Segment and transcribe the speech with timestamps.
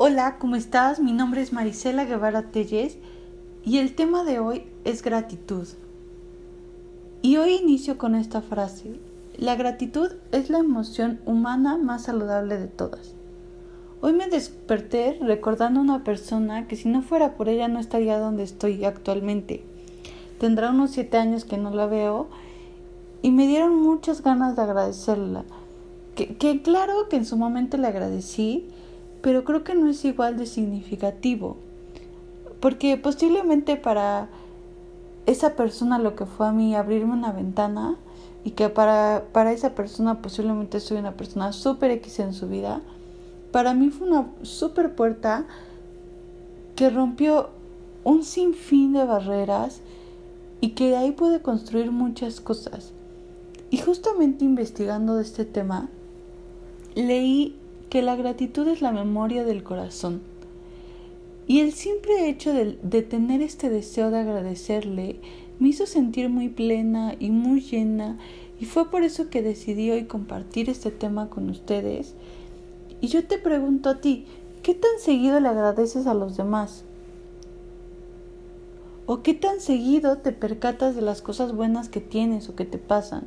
[0.00, 1.00] Hola, ¿cómo estás?
[1.00, 2.98] Mi nombre es Marisela Guevara Telles
[3.64, 5.66] y el tema de hoy es gratitud.
[7.20, 9.00] Y hoy inicio con esta frase.
[9.36, 13.14] La gratitud es la emoción humana más saludable de todas.
[14.00, 18.20] Hoy me desperté recordando a una persona que si no fuera por ella no estaría
[18.20, 19.64] donde estoy actualmente.
[20.38, 22.28] Tendrá unos siete años que no la veo
[23.20, 25.42] y me dieron muchas ganas de agradecerla.
[26.14, 28.68] Que, que claro que en su momento le agradecí,
[29.22, 31.56] pero creo que no es igual de significativo.
[32.60, 34.28] Porque posiblemente para
[35.26, 37.96] esa persona lo que fue a mí abrirme una ventana
[38.44, 42.80] y que para, para esa persona posiblemente soy una persona súper X en su vida,
[43.52, 45.46] para mí fue una súper puerta
[46.76, 47.50] que rompió
[48.04, 49.80] un sinfín de barreras
[50.60, 52.92] y que de ahí pude construir muchas cosas.
[53.70, 55.88] Y justamente investigando de este tema,
[56.94, 57.56] leí
[57.88, 60.20] que la gratitud es la memoria del corazón.
[61.46, 65.16] Y el simple hecho de, tener este deseo de agradecerle
[65.58, 68.18] me hizo sentir muy plena y muy llena
[68.60, 72.14] y fue por eso que decidí hoy compartir este tema con ustedes.
[73.00, 74.26] Y yo te pregunto a ti,
[74.62, 76.84] ¿qué tan seguido le agradeces a los demás?
[79.06, 82.76] ¿O qué tan seguido te percatas de las cosas buenas que tienes o que te
[82.76, 83.26] pasan?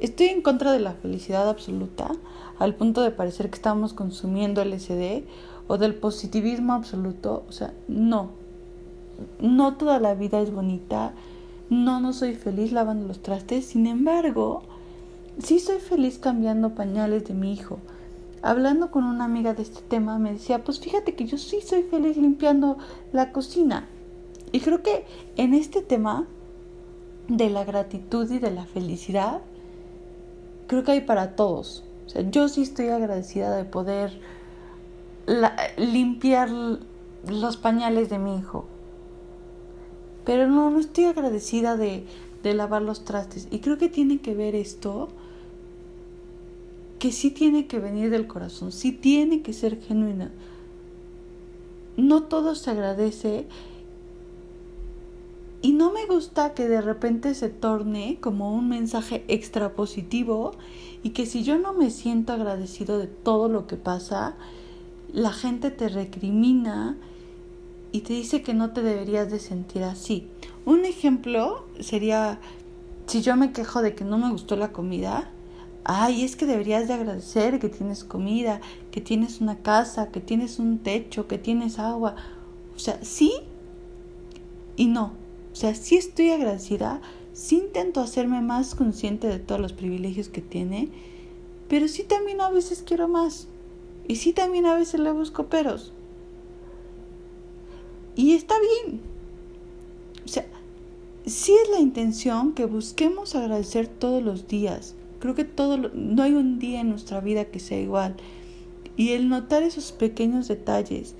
[0.00, 2.10] Estoy en contra de la felicidad absoluta,
[2.58, 5.24] al punto de parecer que estamos consumiendo LSD
[5.68, 7.44] o del positivismo absoluto.
[7.50, 8.30] O sea, no.
[9.40, 11.12] No toda la vida es bonita.
[11.68, 13.66] No, no soy feliz lavando los trastes.
[13.66, 14.62] Sin embargo,
[15.38, 17.78] sí soy feliz cambiando pañales de mi hijo.
[18.40, 21.82] Hablando con una amiga de este tema, me decía, pues fíjate que yo sí soy
[21.82, 22.78] feliz limpiando
[23.12, 23.86] la cocina.
[24.50, 25.04] Y creo que
[25.36, 26.26] en este tema
[27.28, 29.42] de la gratitud y de la felicidad,
[30.70, 31.82] creo que hay para todos.
[32.30, 34.20] Yo sí estoy agradecida de poder
[35.76, 38.66] limpiar los pañales de mi hijo.
[40.24, 42.06] Pero no, no estoy agradecida de,
[42.44, 43.48] de lavar los trastes.
[43.50, 45.08] Y creo que tiene que ver esto,
[47.00, 50.30] que sí tiene que venir del corazón, sí tiene que ser genuina.
[51.96, 53.48] No todo se agradece
[55.62, 60.52] y no me gusta que de repente se torne como un mensaje extra positivo
[61.02, 64.36] y que si yo no me siento agradecido de todo lo que pasa,
[65.12, 66.96] la gente te recrimina
[67.92, 70.28] y te dice que no te deberías de sentir así.
[70.64, 72.40] Un ejemplo sería
[73.06, 75.30] si yo me quejo de que no me gustó la comida,
[75.84, 78.60] ay, es que deberías de agradecer que tienes comida,
[78.92, 82.14] que tienes una casa, que tienes un techo, que tienes agua.
[82.76, 83.32] O sea, sí
[84.76, 85.19] y no.
[85.52, 87.00] O sea, sí estoy agradecida,
[87.32, 90.88] sí intento hacerme más consciente de todos los privilegios que tiene,
[91.68, 93.48] pero sí también a veces quiero más.
[94.06, 95.92] Y sí también a veces le busco peros.
[98.16, 99.00] Y está bien.
[100.24, 100.46] O sea,
[101.26, 104.94] sí es la intención que busquemos agradecer todos los días.
[105.20, 108.16] Creo que todo no hay un día en nuestra vida que sea igual.
[108.96, 111.14] Y el notar esos pequeños detalles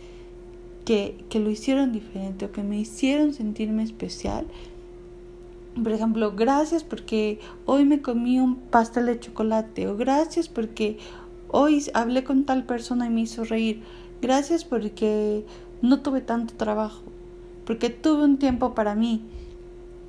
[1.29, 4.45] que, lo hicieron diferente o que me hicieron sentirme especial.
[5.81, 10.99] Por ejemplo, gracias porque hoy me comí un pastel de chocolate o gracias porque
[11.47, 13.85] hoy hablé con tal persona y me hizo reír.
[14.21, 15.45] Gracias porque
[15.81, 17.03] no tuve tanto trabajo,
[17.65, 19.23] porque tuve un tiempo para mí.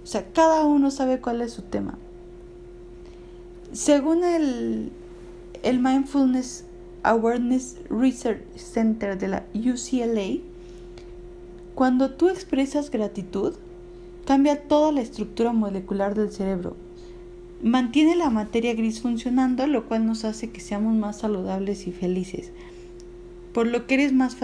[0.03, 1.99] O sea, cada uno sabe cuál es su tema.
[3.71, 4.91] Según el,
[5.61, 6.65] el Mindfulness
[7.03, 10.50] Awareness Research Center de la UCLA,
[11.81, 13.55] cuando tú expresas gratitud,
[14.27, 16.75] cambia toda la estructura molecular del cerebro.
[17.63, 22.51] Mantiene la materia gris funcionando, lo cual nos hace que seamos más saludables y felices.
[23.51, 24.35] Por lo que eres más,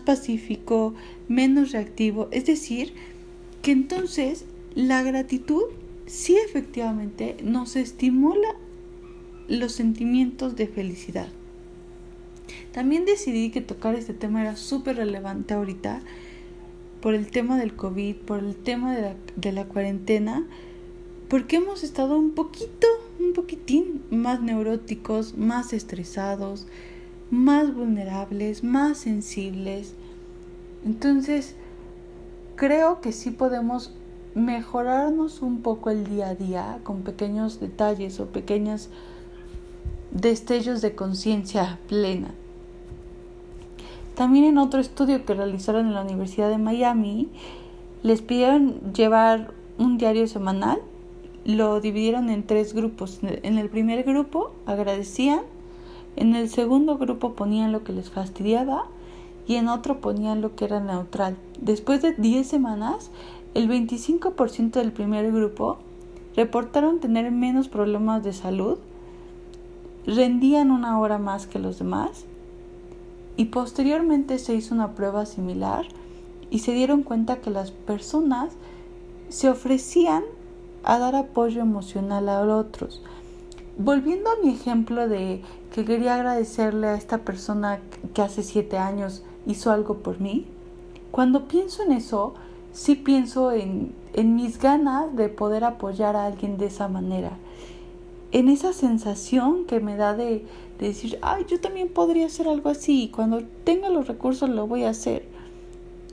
[0.00, 0.94] pacífico,
[1.28, 2.26] menos reactivo.
[2.32, 2.94] Es decir,
[3.62, 4.44] que entonces
[4.74, 5.62] la gratitud
[6.06, 8.56] sí efectivamente nos estimula
[9.46, 11.28] los sentimientos de felicidad.
[12.72, 16.02] También decidí que tocar este tema era súper relevante ahorita
[17.02, 18.96] por el tema del COVID, por el tema
[19.36, 20.46] de la, cuarentena,
[21.28, 22.86] porque hemos estado un poquito,
[23.18, 26.66] un poquitín más neuróticos, más estresados,
[27.30, 29.94] más vulnerables, más sensibles.
[30.86, 31.56] Entonces,
[32.54, 33.92] creo que sí podemos
[34.36, 38.90] mejorarnos un poco el día a día con pequeños detalles o pequeños
[40.12, 42.32] destellos de conciencia plena.
[44.14, 47.28] También en otro estudio que realizaron en la Universidad de Miami,
[48.02, 50.80] les pidieron llevar un diario semanal,
[51.44, 53.20] lo dividieron en tres grupos.
[53.22, 55.40] En el primer grupo agradecían,
[56.16, 58.84] en el segundo grupo ponían lo que les fastidiaba
[59.46, 61.36] y en otro ponían lo que era neutral.
[61.58, 63.10] Después de 10 semanas,
[63.54, 65.78] el 25% del primer grupo
[66.36, 68.78] reportaron tener menos problemas de salud,
[70.06, 72.26] rendían una hora más que los demás
[73.42, 75.86] y posteriormente se hizo una prueba similar
[76.48, 78.52] y se dieron cuenta que las personas
[79.30, 80.22] se ofrecían
[80.84, 83.02] a dar apoyo emocional a otros.
[83.76, 85.42] Volviendo a mi ejemplo de
[85.74, 87.80] que quería agradecerle a esta persona
[88.14, 90.46] que hace siete años hizo algo por mí,
[91.10, 92.34] cuando pienso en eso,
[92.72, 97.32] sí pienso en, en mis ganas de poder apoyar a alguien de esa manera,
[98.32, 100.44] en esa sensación que me da de,
[100.78, 104.84] de decir, ay, yo también podría hacer algo así, cuando tenga los recursos lo voy
[104.84, 105.24] a hacer.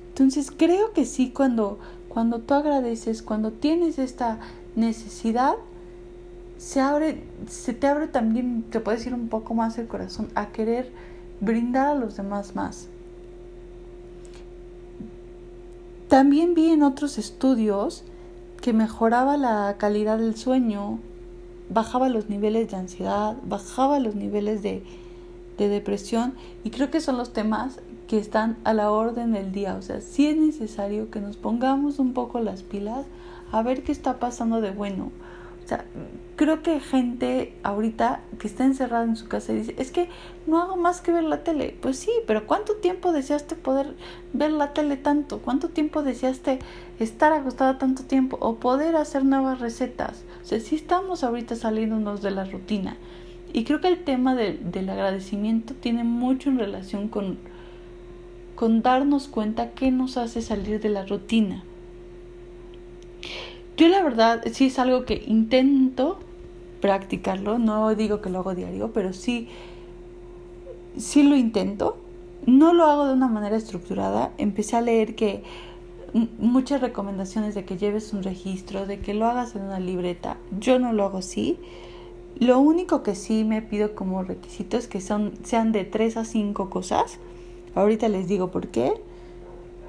[0.10, 1.80] Entonces creo que sí, cuando,
[2.10, 4.40] cuando tú agradeces, cuando tienes esta
[4.76, 5.56] necesidad,
[6.58, 10.48] se abre, se te abre también, te puedes ir un poco más el corazón a
[10.52, 10.92] querer
[11.40, 12.90] brindar a los demás más.
[16.10, 18.04] También vi en otros estudios
[18.62, 21.00] que mejoraba la calidad del sueño,
[21.70, 24.84] bajaba los niveles de ansiedad, bajaba los niveles de,
[25.58, 26.34] de depresión
[26.64, 29.76] y creo que son los temas que están a la orden del día.
[29.76, 33.06] O sea, sí es necesario que nos pongamos un poco las pilas
[33.52, 35.12] a ver qué está pasando de bueno.
[35.70, 35.86] Sea,
[36.36, 40.10] creo que gente ahorita que está encerrada en su casa y dice, es que
[40.48, 41.78] no hago más que ver la tele.
[41.80, 43.94] Pues sí, pero ¿cuánto tiempo deseaste poder
[44.34, 45.44] ver la tele tanto?
[45.44, 46.58] ¿Cuánto tiempo deseaste
[47.00, 48.40] estar acostada tanto tiempo?
[48.42, 50.24] O poder hacer nuevas recetas.
[50.42, 52.98] O sea, sí estamos ahorita saliéndonos de la rutina.
[53.54, 57.38] Y creo que el tema del agradecimiento tiene mucho en relación con,
[58.56, 61.64] con darnos cuenta qué nos hace salir de la rutina.
[63.80, 66.20] Yo la verdad sí es algo que intento
[66.82, 67.60] practicarlo.
[67.60, 69.48] No digo que lo hago diario, pero sí,
[70.98, 71.96] sí lo intento.
[72.46, 74.34] No lo hago de una manera estructurada.
[74.38, 75.44] Empecé a leer que
[76.40, 80.36] muchas recomendaciones de que lleves un registro, de que lo hagas en una libreta.
[80.60, 81.58] Yo no lo hago así.
[82.38, 86.26] Lo único que sí me pido como requisito es que son, sean de tres a
[86.26, 87.18] cinco cosas.
[87.76, 88.92] Ahorita les digo por qué.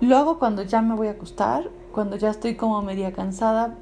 [0.00, 3.78] Lo hago cuando ya me voy a acostar, cuando ya estoy como media cansada,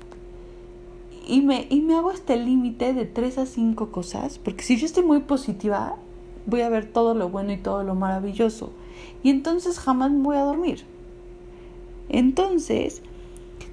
[1.26, 4.87] y me, y me hago este límite de tres a cinco cosas, porque si yo
[4.87, 5.96] estoy muy positiva,
[6.46, 8.72] voy a ver todo lo bueno y todo lo maravilloso.
[9.22, 10.84] Y entonces jamás voy a dormir.
[12.08, 13.02] Entonces,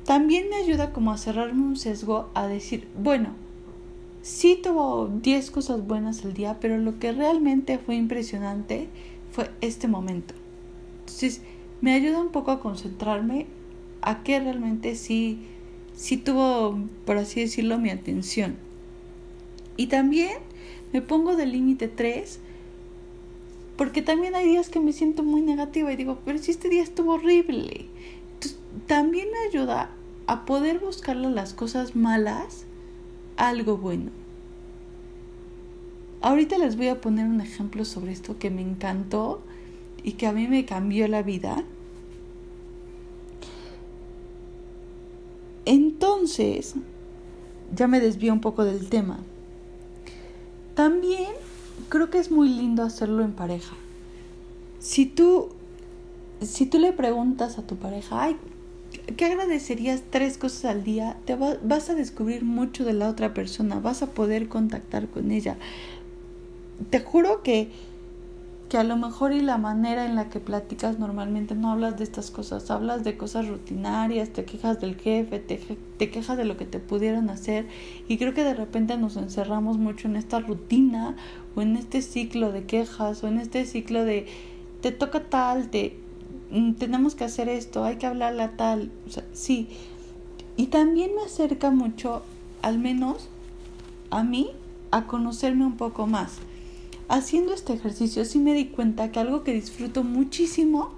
[0.04, 3.30] también me ayuda como a cerrarme un sesgo a decir, bueno,
[4.22, 8.90] sí tuvo 10 cosas buenas el día, pero lo que realmente fue impresionante
[9.32, 10.34] fue este momento.
[11.00, 11.42] Entonces,
[11.80, 13.48] me ayuda un poco a concentrarme
[14.06, 15.40] a qué realmente sí
[15.96, 18.58] sí tuvo, por así decirlo, mi atención.
[19.78, 20.38] Y también
[20.94, 22.40] me pongo de límite 3
[23.78, 26.84] porque también hay días que me siento muy negativa y digo, pero si este día
[26.84, 27.88] estuvo horrible.
[28.88, 29.90] también me ayuda
[30.28, 32.66] a poder buscarle las cosas malas
[33.38, 34.12] algo bueno.
[36.22, 39.42] Ahorita les voy a poner un ejemplo sobre esto que me encantó
[40.04, 41.64] y que a mí me cambió la vida.
[45.66, 46.76] Entonces,
[47.76, 49.20] ya me desvío un poco del tema.
[50.76, 51.32] También
[51.90, 53.76] creo que es muy lindo hacerlo en pareja.
[54.80, 55.50] Si tú,
[56.42, 58.38] si tú le preguntas a tu pareja, ay,
[59.18, 61.18] ¿qué agradecerías tres cosas al día?
[61.26, 65.58] Te vas a descubrir mucho de la otra persona, vas a poder contactar con ella.
[66.90, 67.70] Te juro que
[68.70, 72.04] que a lo mejor y la manera en la que platicas normalmente no hablas de
[72.04, 75.60] estas cosas, hablas de cosas rutinarias, te quejas del jefe, te,
[75.98, 77.68] te quejas de lo que te pudieron hacer
[78.08, 81.16] y creo que de repente nos encerramos mucho en esta rutina
[81.56, 84.26] o en este ciclo de quejas o en este ciclo de
[84.82, 85.98] te toca tal, te
[86.52, 89.70] mm, tenemos que hacer esto, hay que hablarle a tal, o sea, sí.
[90.58, 92.24] Y también me acerca mucho,
[92.62, 93.30] al menos
[94.10, 94.50] a mí,
[94.92, 96.40] a conocerme un poco más
[97.08, 100.92] haciendo este ejercicio sí me di cuenta que algo que disfruto muchísimo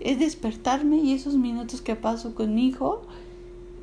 [0.00, 3.02] es despertarme y esos minutos que paso con mi hijo,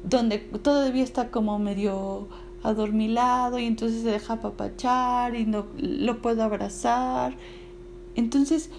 [0.04, 2.28] donde todavía está como medio
[2.64, 7.36] adormilado y entonces se deja papachar y no lo puedo abrazar.
[8.16, 8.70] Entonces,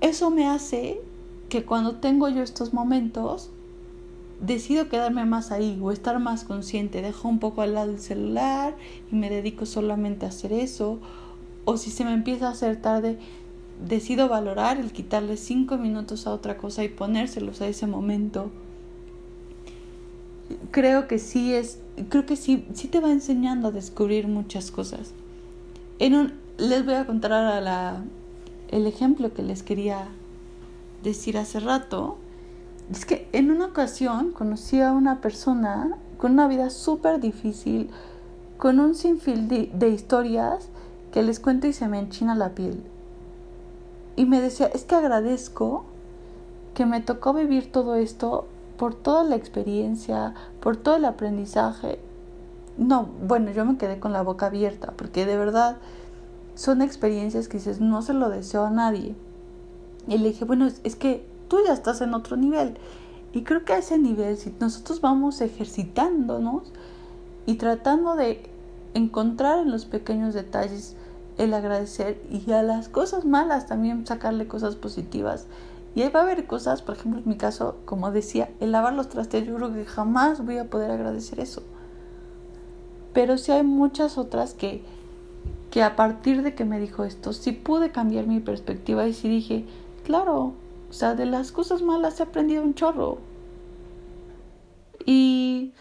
[0.00, 1.00] eso me hace
[1.48, 3.50] que cuando tengo yo estos momentos,
[4.40, 8.76] decido quedarme más ahí o estar más consciente, dejo un poco al lado el celular
[9.10, 10.98] y me dedico solamente a hacer eso
[11.64, 13.18] o si se me empieza a hacer tarde,
[13.86, 18.50] decido valorar el quitarle cinco minutos a otra cosa y ponérselos a ese momento.
[20.70, 21.78] Creo que sí es,
[22.08, 25.12] creo que sí, sí te va enseñando a descubrir muchas cosas.
[25.98, 28.04] En un, les voy a contar ahora la,
[28.68, 30.08] el ejemplo que les quería
[31.02, 32.16] decir hace rato
[32.90, 37.90] es que en una ocasión conocí a una persona con una vida súper difícil,
[38.56, 40.68] con un sinfín de, de, historias
[41.14, 42.82] que les cuento y se me enchina la piel.
[44.16, 45.84] Y me decía, es que agradezco
[46.74, 52.00] que me tocó vivir todo esto por toda la experiencia, por todo el aprendizaje.
[52.78, 55.76] No, bueno, yo me quedé con la boca abierta, porque de verdad
[56.56, 59.14] son experiencias que dices, no se lo deseo a nadie.
[60.08, 62.76] Y le dije, bueno, es que tú ya estás en otro nivel.
[63.32, 66.72] Y creo que a ese nivel, si nosotros vamos ejercitándonos
[67.46, 68.50] y tratando de
[68.94, 70.96] encontrar en los pequeños detalles
[71.38, 75.46] el agradecer y a las cosas malas también sacarle cosas positivas.
[75.94, 78.94] Y ahí va a haber cosas, por ejemplo, en mi caso, como decía, el lavar
[78.94, 81.62] los trastes, yo creo que jamás voy a poder agradecer eso.
[83.12, 84.82] Pero sí hay muchas otras que,
[85.70, 89.28] que a partir de que me dijo esto, sí pude cambiar mi perspectiva y sí
[89.28, 89.66] dije,
[90.04, 90.54] claro,
[90.90, 93.18] o sea, de las cosas malas he aprendido un chorro.
[95.06, 95.74] Y,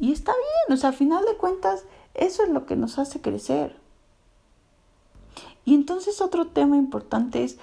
[0.00, 3.20] y está bien, o sea, al final de cuentas, eso es lo que nos hace
[3.20, 3.76] crecer.
[5.66, 7.58] Y entonces otro tema importante es,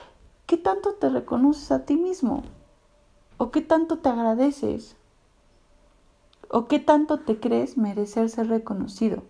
[0.46, 2.44] ¿qué tanto te reconoces a ti mismo?
[3.38, 4.98] ¿O qué tanto te agradeces?
[6.50, 9.24] ¿O qué tanto te crees merecer ser reconocido?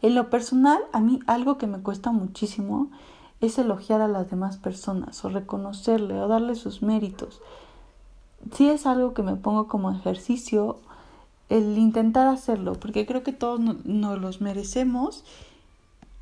[0.00, 2.88] En lo personal, a mí algo que me cuesta muchísimo
[3.42, 7.42] es elogiar a las demás personas o reconocerle o darle sus méritos.
[8.52, 10.78] Sí es algo que me pongo como ejercicio
[11.50, 15.24] el intentar hacerlo, porque creo que todos nos los merecemos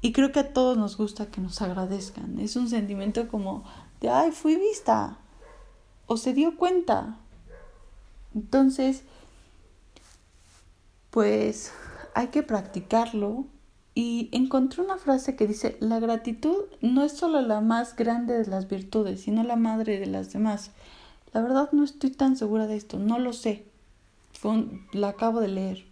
[0.03, 2.41] y creo que a todos nos gusta que nos agradezcan.
[2.41, 3.65] Es un sentimiento como
[4.01, 5.17] de, ay, fui vista
[6.07, 7.17] o se dio cuenta.
[8.35, 9.05] Entonces,
[11.11, 11.73] pues
[12.15, 13.47] hay que practicarlo
[13.95, 18.47] y encontré una frase que dice, la gratitud no es solo la más grande de
[18.47, 20.73] las virtudes, sino la madre de las demás.
[21.33, 23.67] La verdad no estoy tan segura de esto, no lo sé.
[24.93, 25.92] la acabo de leer.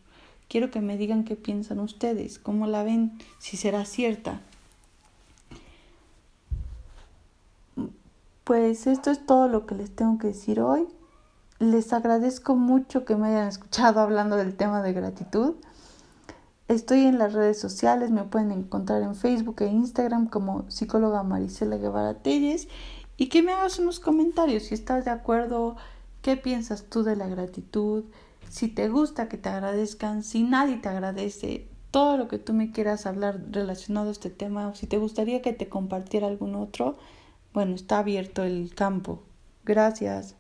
[0.50, 4.40] Quiero que me digan qué piensan ustedes, cómo la ven, si será cierta.
[8.42, 10.88] Pues esto es todo lo que les tengo que decir hoy.
[11.60, 15.54] Les agradezco mucho que me hayan escuchado hablando del tema de gratitud.
[16.66, 21.76] Estoy en las redes sociales, me pueden encontrar en Facebook e Instagram como psicóloga Marisela
[21.76, 22.66] Guevara Telles
[23.16, 25.76] y que me hagas unos comentarios si estás de acuerdo,
[26.22, 28.02] qué piensas tú de la gratitud,
[28.50, 32.72] si te gusta que te agradezcan, si nadie te agradece, todo lo que tú me
[32.72, 36.98] quieras hablar relacionado a este tema o si te gustaría que te compartiera algún otro,
[37.54, 39.22] bueno, está abierto el campo.
[39.64, 40.39] Gracias.